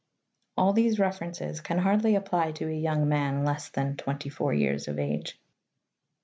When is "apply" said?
2.15-2.53